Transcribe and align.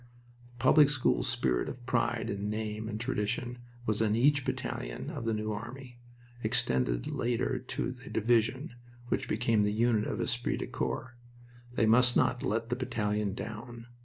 The 0.47 0.53
public 0.57 0.89
school 0.89 1.21
spirit 1.21 1.69
of 1.69 1.85
pride 1.85 2.31
in 2.31 2.49
name 2.49 2.89
and 2.89 2.99
tradition 2.99 3.59
was 3.85 4.01
in 4.01 4.15
each 4.15 4.43
battalion 4.45 5.11
of 5.11 5.25
the 5.25 5.33
New 5.35 5.51
Army, 5.51 5.99
extended 6.43 7.05
later 7.05 7.59
to 7.59 7.91
the 7.91 8.09
division, 8.09 8.73
which 9.09 9.29
became 9.29 9.61
the 9.61 9.71
unit 9.71 10.05
of 10.07 10.19
esprit 10.19 10.57
de 10.57 10.65
corps. 10.65 11.17
They 11.75 11.85
must 11.85 12.17
not 12.17 12.41
"let 12.41 12.69
the 12.69 12.75
battalion 12.75 13.35
down." 13.35 13.85